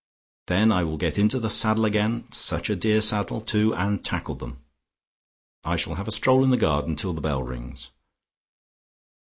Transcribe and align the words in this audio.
Then 0.47 0.71
I 0.71 0.83
will 0.83 0.97
get 0.97 1.19
into 1.19 1.39
the 1.39 1.51
saddle 1.51 1.85
again, 1.85 2.25
such 2.31 2.71
a 2.71 2.75
dear 2.75 3.01
saddle, 3.01 3.39
too, 3.39 3.71
and 3.75 4.03
tackle 4.03 4.33
them. 4.33 4.63
I 5.63 5.75
shall 5.75 5.93
have 5.93 6.07
a 6.07 6.11
stroll 6.11 6.43
in 6.43 6.49
the 6.49 6.57
garden 6.57 6.95
till 6.95 7.13
the 7.13 7.21
bell 7.21 7.43
rings. 7.43 7.91